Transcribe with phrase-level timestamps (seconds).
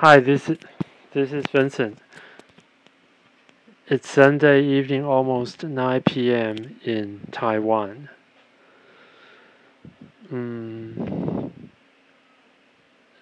[0.00, 0.58] Hi, this is
[1.12, 1.98] this is Vincent.
[3.88, 6.78] It's Sunday evening, almost 9 p.m.
[6.84, 8.08] in Taiwan.
[10.32, 11.50] Mm,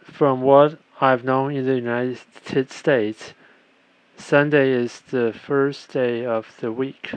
[0.04, 3.32] from what I've known in the United States,
[4.18, 7.14] Sunday is the first day of the week,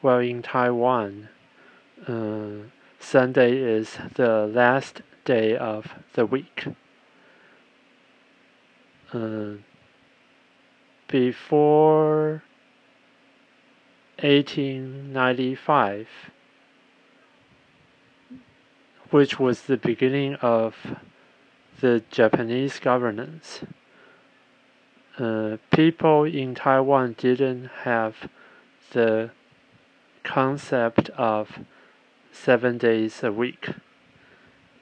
[0.00, 1.28] while in Taiwan,
[2.08, 2.66] uh,
[2.98, 6.66] Sunday is the last day of the week.
[9.12, 9.54] Uh,
[11.08, 12.42] before
[14.20, 16.08] 1895,
[19.10, 20.98] which was the beginning of
[21.80, 23.60] the Japanese governance,
[25.18, 28.28] uh, people in Taiwan didn't have
[28.90, 29.30] the
[30.22, 31.60] concept of
[32.30, 33.70] seven days a week.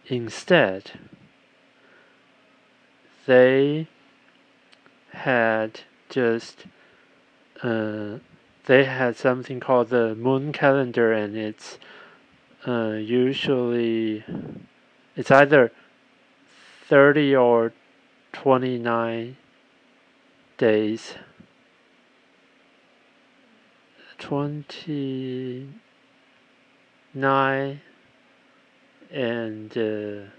[0.09, 0.93] Instead,
[3.27, 3.87] they
[5.17, 6.67] had just
[7.63, 8.19] uh,
[8.67, 11.79] they had something called the moon calendar, and it's
[12.67, 14.25] uh, usually
[15.17, 15.73] it's either
[16.89, 17.73] thirty or
[18.33, 19.37] twenty nine
[20.59, 21.15] days.
[24.19, 25.69] Twenty
[27.15, 27.81] nine
[29.11, 30.31] and uh,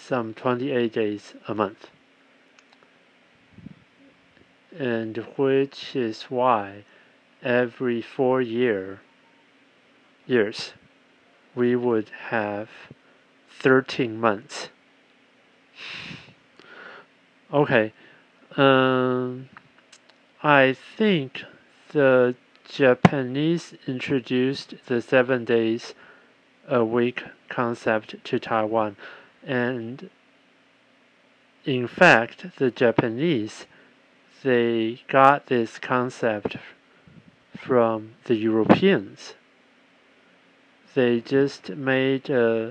[0.00, 1.88] some 28 days a month.
[4.76, 6.84] And which is why
[7.42, 9.00] every four year
[10.26, 10.72] years
[11.54, 12.68] we would have
[13.58, 14.68] 13 months.
[17.52, 17.92] Okay,
[18.56, 19.48] um,
[20.42, 21.42] I think
[21.92, 22.36] the
[22.68, 25.94] Japanese introduced the seven days
[26.68, 28.96] a week concept to Taiwan
[29.46, 30.10] and
[31.64, 33.66] in fact, the Japanese
[34.42, 36.56] they got this concept
[37.54, 39.34] from the Europeans.
[40.94, 42.70] They just made uh,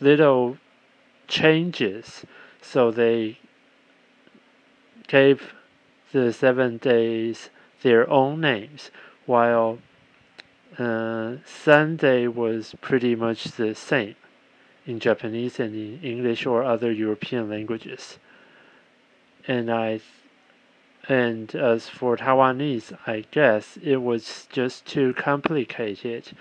[0.00, 0.56] little
[1.26, 2.24] changes,
[2.62, 3.38] so they
[5.06, 5.52] gave
[6.12, 7.50] the seven days
[7.82, 8.90] their own names,
[9.26, 9.78] while
[10.78, 14.16] uh, Sunday was pretty much the same
[14.88, 18.18] in Japanese and in English or other European languages.
[19.46, 20.00] And I
[21.06, 26.32] and as for Taiwanese, I guess it was just too complicated.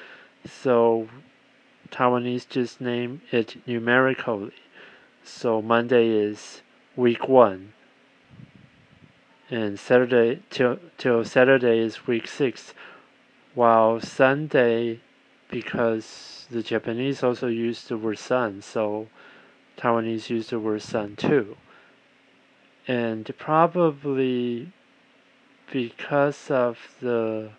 [0.45, 1.09] So
[1.91, 4.53] Taiwanese just name it numerically.
[5.23, 6.61] So Monday is
[6.95, 7.73] week one.
[9.49, 12.73] And Saturday till till Saturday is week six.
[13.55, 15.01] While Sunday
[15.49, 19.07] because the Japanese also use the word sun, so
[19.77, 21.57] Taiwanese use the word sun too.
[22.87, 24.71] And probably
[25.71, 27.51] because of the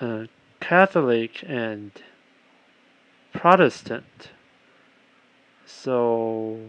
[0.00, 0.24] uh,
[0.60, 1.90] Catholic and
[3.32, 4.30] Protestant,
[5.66, 6.60] so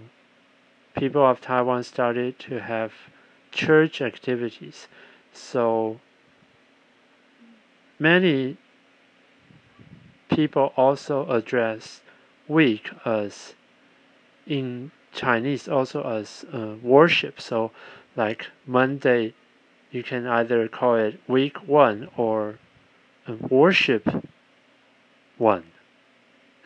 [0.96, 2.94] people of Taiwan started to have
[3.52, 4.88] church activities.
[5.34, 6.00] So
[8.00, 8.58] many
[10.32, 12.02] people also address
[12.48, 13.54] week as
[14.48, 17.40] in Chinese also as uh, worship.
[17.40, 17.72] So,
[18.16, 19.34] like Monday,
[19.92, 22.60] you can either call it week one or
[23.28, 24.08] uh, worship
[25.38, 25.66] one.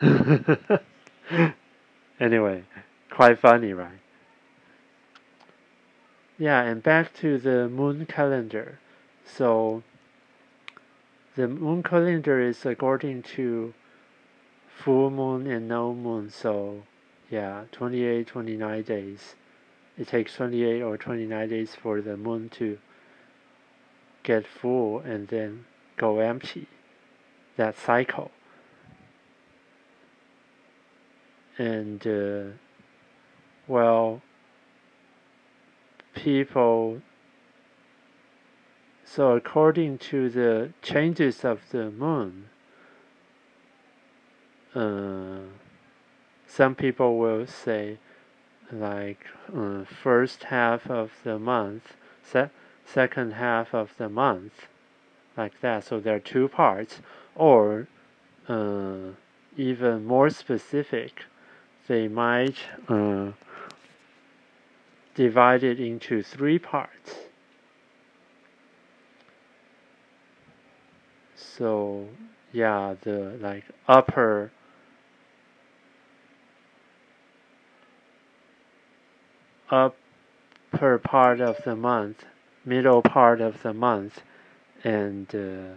[2.20, 2.64] anyway,
[3.10, 4.00] quite funny, right?
[6.38, 8.78] Yeah, and back to the moon calendar.
[9.24, 9.82] So,
[11.36, 13.74] the moon calendar is according to
[14.74, 16.30] full moon and no moon.
[16.30, 16.82] So,
[17.30, 19.34] yeah, 28, 29 days.
[19.98, 22.78] It takes 28 or 29 days for the moon to
[24.22, 25.66] get full and then
[25.98, 26.68] go empty.
[27.56, 28.30] That cycle.
[31.58, 32.56] And, uh,
[33.66, 34.22] well,
[36.14, 37.02] people
[39.08, 42.48] so according to the changes of the moon,
[44.74, 45.46] uh,
[46.46, 47.98] some people will say
[48.72, 49.24] like
[49.56, 51.94] uh, first half of the month,
[52.24, 52.50] se
[52.84, 54.66] second half of the month,
[55.36, 55.84] like that.
[55.84, 57.00] So there are two parts,
[57.36, 57.86] or
[58.48, 59.12] uh,
[59.56, 61.24] even more specific,
[61.86, 62.56] they might
[62.88, 63.32] uh,
[65.14, 67.25] divide it into three parts.
[71.56, 72.06] So
[72.52, 74.50] yeah the like upper
[79.70, 82.24] upper part of the month,
[82.64, 84.22] middle part of the month,
[84.84, 85.74] and uh,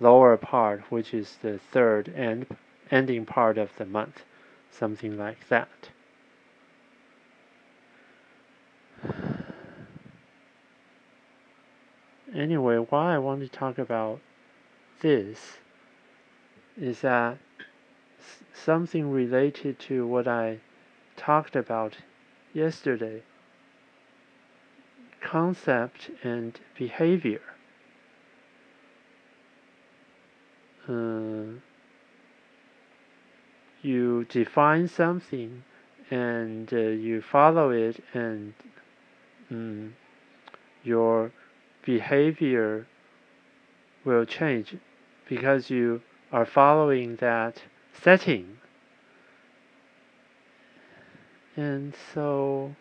[0.00, 2.46] lower part, which is the third and
[2.90, 4.22] ending part of the month,
[4.70, 5.68] something like that.
[12.34, 14.20] Anyway, why I want to talk about
[15.00, 15.58] this
[16.76, 17.38] is that
[18.52, 20.58] something related to what I
[21.16, 21.96] talked about
[22.52, 23.22] yesterday
[25.20, 27.42] concept and behavior.
[30.88, 31.58] Uh,
[33.82, 35.62] you define something
[36.10, 38.54] and uh, you follow it, and
[39.50, 39.94] um,
[40.82, 41.30] your
[41.84, 42.86] behavior
[44.06, 44.74] will change
[45.28, 46.02] because you
[46.32, 48.58] are following that setting.
[51.56, 52.74] And so,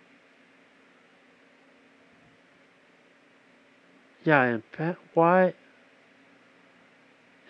[4.24, 4.64] yeah, and
[5.14, 5.54] why,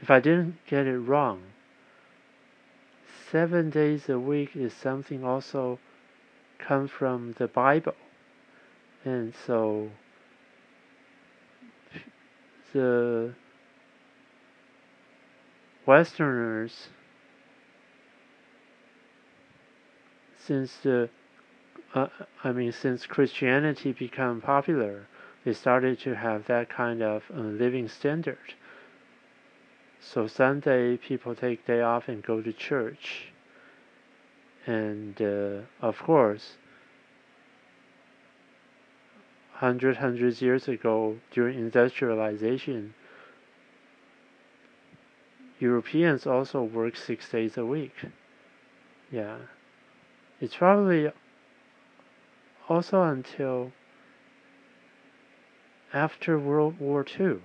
[0.01, 1.41] if I didn't get it wrong,
[3.29, 5.79] seven days a week is something also
[6.59, 7.95] come from the Bible.
[9.03, 9.89] And so,
[12.73, 13.33] the
[15.87, 16.89] Westerners,
[20.37, 21.09] since the,
[21.95, 22.07] uh,
[22.43, 25.07] I mean, since Christianity became popular,
[25.45, 28.53] they started to have that kind of uh, living standard.
[30.01, 33.29] So Sunday, people take day off and go to church.
[34.65, 36.57] And uh, of course,
[39.53, 42.93] hundred hundreds years ago, during industrialization,
[45.59, 47.95] Europeans also work six days a week.
[49.11, 49.37] Yeah.
[50.39, 51.11] It's probably
[52.69, 53.71] also until
[55.93, 57.39] after World War II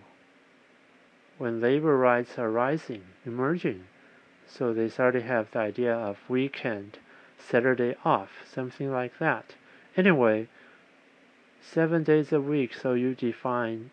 [1.38, 3.84] when labor rights are rising, emerging.
[4.46, 6.98] So they started to have the idea of weekend,
[7.38, 9.54] Saturday off, something like that.
[9.96, 10.48] Anyway,
[11.60, 13.90] seven days a week, so you define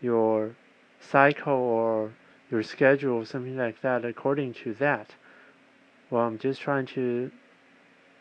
[0.00, 0.56] your
[1.00, 2.12] cycle or
[2.50, 5.14] your schedule, something like that, according to that.
[6.10, 7.30] Well, I'm just trying to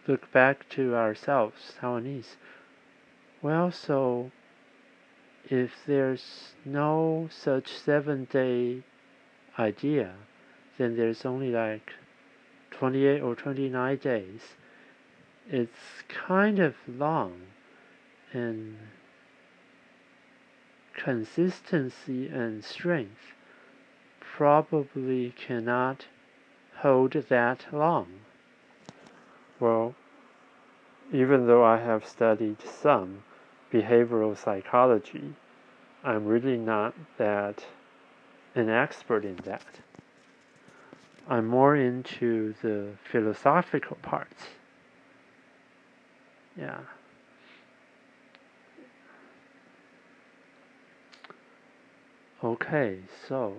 [0.08, 2.36] look back to ourselves, Taiwanese.
[3.42, 4.32] Well, so
[5.50, 8.84] if there's no such seven day
[9.58, 10.16] idea,
[10.78, 11.92] then there's only like
[12.72, 14.42] 28 or 29 days.
[15.50, 17.42] It's kind of long
[18.34, 18.78] and
[20.94, 23.37] consistency and strength
[24.38, 26.06] probably cannot
[26.82, 28.08] hold that long.
[29.60, 29.96] Well,
[31.12, 33.24] even though I have studied some
[33.74, 35.34] behavioral psychology,
[36.04, 37.66] I'm really not that
[38.54, 39.66] an expert in that.
[41.28, 44.44] I'm more into the philosophical parts.
[46.56, 46.82] Yeah.
[52.44, 53.56] Okay, so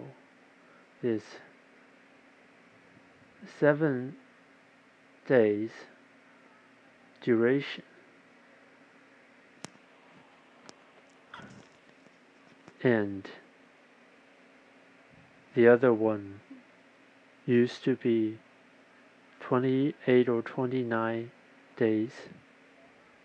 [1.03, 1.23] is
[3.59, 4.17] seven
[5.27, 5.71] days
[7.23, 7.85] duration.
[12.83, 13.29] And
[15.55, 16.41] the other one
[17.45, 18.39] used to be
[19.41, 21.31] 28 or 29
[21.77, 22.11] days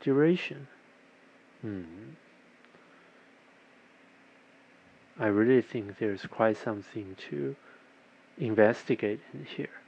[0.01, 0.67] duration.
[1.61, 1.83] Hmm.
[5.23, 7.55] I really think there's quite something to
[8.37, 9.79] investigate in here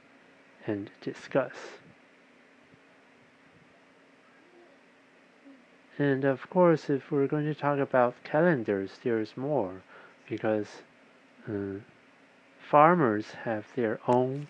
[0.66, 1.52] and discuss.
[5.98, 9.82] And of course, if we're going to talk about calendars, there's more
[10.26, 10.68] because
[11.46, 11.80] uh,
[12.70, 14.48] farmers have their own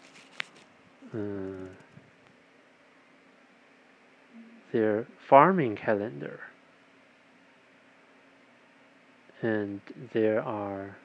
[1.12, 1.66] uh,
[4.70, 6.38] their farming calendar
[9.42, 9.80] and
[10.12, 10.96] there are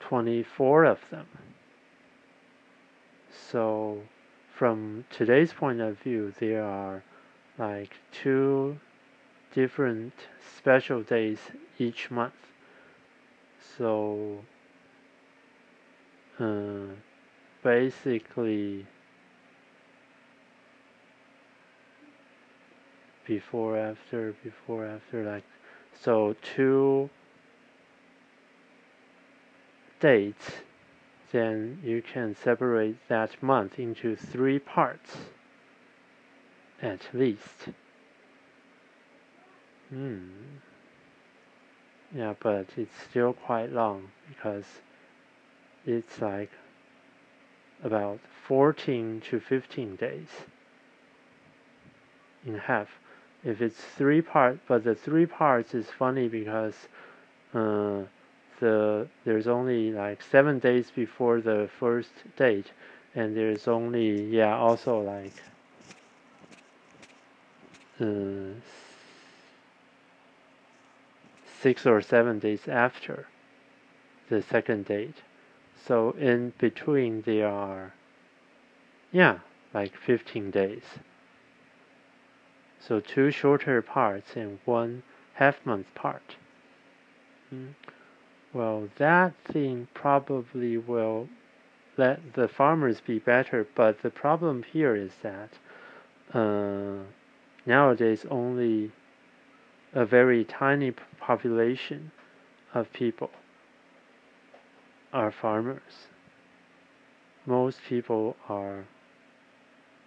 [0.00, 1.26] 24 of them.
[3.50, 4.00] So,
[4.54, 7.02] from today's point of view, there are
[7.58, 8.78] like two
[9.54, 10.12] different
[10.56, 11.38] special days
[11.78, 12.34] each month.
[13.78, 14.40] So,
[16.38, 16.94] uh,
[17.62, 18.86] basically,
[23.26, 25.44] before, after, before, after, like
[26.00, 27.10] so two
[30.00, 30.50] dates,
[31.32, 35.16] then you can separate that month into three parts
[36.82, 37.68] at least.
[39.88, 40.28] Hmm.
[42.14, 44.64] Yeah, but it's still quite long because
[45.86, 46.50] it's like
[47.82, 50.28] about 14 to 15 days
[52.46, 52.88] in half.
[53.44, 56.74] If it's three parts, but the three parts is funny because
[57.52, 58.02] uh,
[58.60, 62.72] the there's only like seven days before the first date,
[63.14, 65.42] and there's only yeah also like
[68.00, 68.58] uh,
[71.60, 73.26] six or seven days after
[74.30, 75.16] the second date.
[75.86, 77.92] So in between there are
[79.12, 79.40] yeah
[79.74, 80.82] like 15 days.
[82.86, 85.02] So two shorter parts and one
[85.34, 86.36] half month part.
[87.52, 87.74] Mm.
[88.52, 91.28] Well, that thing probably will
[91.96, 95.50] let the farmers be better, but the problem here is that
[96.34, 97.04] uh,
[97.64, 98.92] nowadays only
[99.94, 102.10] a very tiny population
[102.74, 103.30] of people
[105.12, 106.08] are farmers.
[107.46, 108.84] Most people are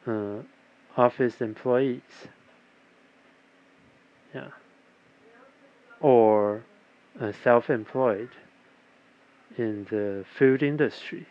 [0.05, 0.39] uh,
[0.95, 2.27] office employees.
[4.37, 4.49] Yeah.
[5.99, 6.63] Or
[7.19, 8.29] uh, self-employed
[9.57, 11.25] in the food industry.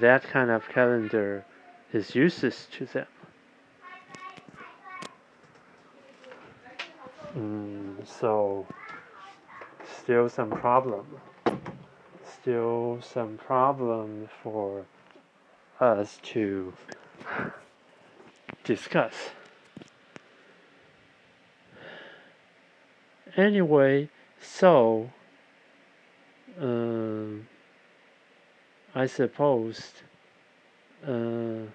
[0.00, 1.44] That kind of calendar
[1.92, 3.06] is useless to them.
[7.36, 8.66] Mm, so,
[10.00, 11.04] still some problem.
[12.40, 14.86] Still some problem for
[15.78, 16.72] us to
[18.64, 19.12] discuss.
[23.36, 24.08] Anyway,
[24.40, 25.10] so
[26.60, 27.48] um,
[28.94, 29.92] I suppose
[31.06, 31.66] uh,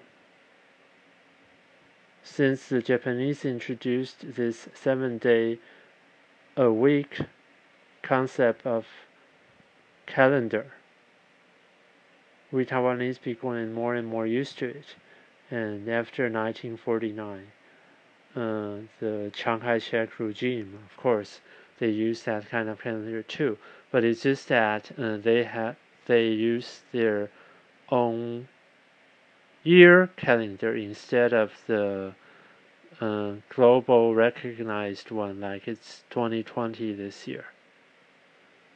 [2.24, 5.60] since the Japanese introduced this seven day
[6.56, 7.20] a week
[8.02, 8.88] concept of
[10.06, 10.72] calendar,
[12.52, 14.96] we Taiwanese became more and more used to it.
[15.50, 17.48] And after 1949,
[18.36, 21.42] uh, the Chiang Kai-shek regime, of course,
[21.80, 23.58] they use that kind of calendar too.
[23.92, 27.30] But it's just that uh, they have they use their
[27.90, 28.48] own
[29.64, 32.16] year calendar instead of the
[33.00, 37.46] uh, global recognized one, like it's 2020 this year.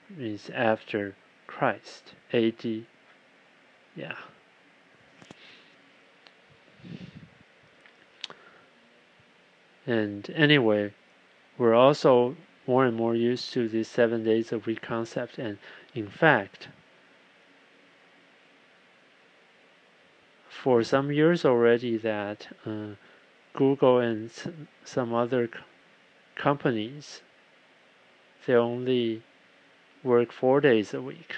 [0.09, 1.15] Means after
[1.47, 2.85] Christ, AD.
[3.95, 4.15] Yeah.
[9.85, 10.93] And anyway,
[11.57, 12.35] we're also
[12.67, 15.37] more and more used to this seven days a week concept.
[15.37, 15.57] And
[15.93, 16.67] in fact,
[20.49, 22.95] for some years already, that uh,
[23.53, 24.31] Google and
[24.83, 25.49] some other
[26.35, 27.21] companies
[28.45, 29.23] they only
[30.03, 31.35] work four days a week.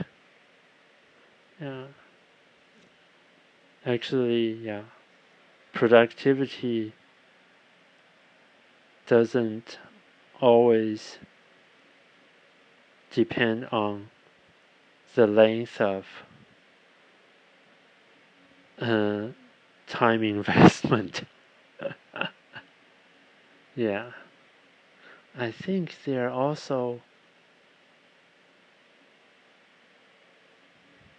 [1.60, 1.86] Yeah.
[3.86, 4.84] Actually, yeah.
[5.74, 6.94] Productivity
[9.08, 9.80] doesn't
[10.42, 11.18] always
[13.12, 14.10] depend on
[15.16, 16.06] the length of
[18.80, 19.28] uh,
[19.88, 21.24] time investment.
[23.76, 24.12] yeah.
[25.36, 27.02] I think there are also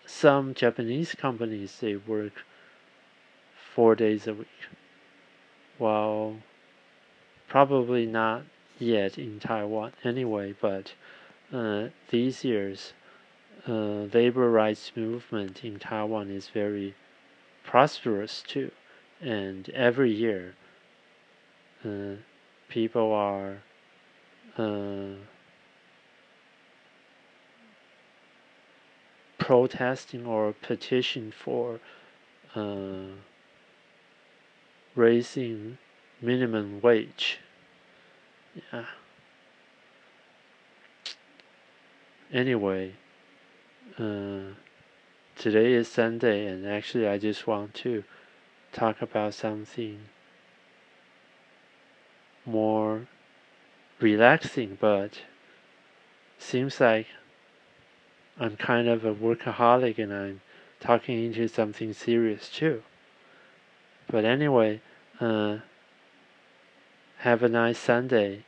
[0.06, 2.44] some Japanese companies they work
[3.74, 4.48] four days a week,
[5.78, 6.36] while
[7.48, 8.42] probably not
[8.78, 10.92] yet in Taiwan anyway, but
[11.52, 12.92] uh, these years,
[13.66, 16.94] uh, labor rights movement in Taiwan is very
[17.64, 18.70] prosperous too,
[19.20, 20.54] and every year,
[21.84, 22.16] uh,
[22.68, 23.58] people are
[24.56, 25.14] uh,
[29.38, 31.80] protesting or petition for
[32.54, 33.06] uh,
[34.94, 35.78] raising
[36.20, 37.38] minimum wage.
[38.72, 38.84] Yeah.
[42.32, 42.94] Anyway,
[43.98, 44.54] uh,
[45.36, 48.04] today is Sunday, and actually, I just want to
[48.72, 50.00] talk about something
[52.44, 53.06] more
[54.00, 55.22] relaxing, but
[56.38, 57.06] seems like
[58.38, 60.40] I'm kind of a workaholic and I'm
[60.80, 62.82] talking into something serious too.
[64.10, 64.80] But anyway,
[65.20, 65.58] uh,
[67.18, 68.44] have a nice Sunday,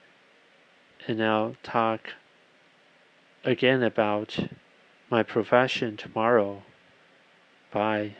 [1.09, 2.15] and I'll talk
[3.45, 4.39] again about
[5.11, 6.63] my profession tomorrow.
[7.73, 8.15] Bye.